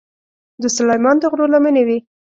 د 0.61 0.63
سلیمان 0.75 1.15
د 1.21 1.23
غرو 1.31 1.45
لمنې 1.53 1.83
وې. 1.87 1.97